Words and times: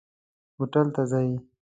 هوټل 0.57 0.87
ته 0.95 1.01
ځئ؟ 1.11 1.29